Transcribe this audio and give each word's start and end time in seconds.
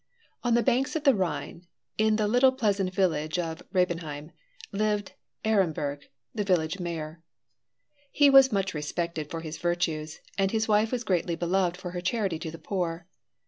_On 0.43 0.55
the 0.55 0.63
banks 0.63 0.95
of 0.95 1.03
the 1.03 1.13
Rhine, 1.13 1.67
in 1.95 2.15
the 2.15 2.27
pleasant 2.57 2.89
little 2.89 3.03
village 3.05 3.37
of 3.37 3.61
Rebenheim, 3.71 4.31
lived 4.71 5.11
Ehrenberg, 5.45 6.07
the 6.33 6.43
village 6.43 6.79
mayor. 6.79 7.21
He 8.11 8.27
was 8.27 8.51
much 8.51 8.73
respected 8.73 9.29
for 9.29 9.41
his 9.41 9.59
virtues, 9.59 10.19
and 10.39 10.49
his 10.49 10.67
wife 10.67 10.91
was 10.91 11.03
greatly 11.03 11.35
beloved 11.35 11.77
for 11.77 11.91
her 11.91 12.01
charity 12.01 12.39
to 12.39 12.49
the 12.49 12.57
poor. 12.57 13.05